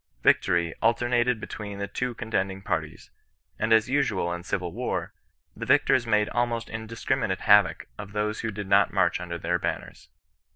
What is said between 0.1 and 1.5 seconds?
Victory alternated be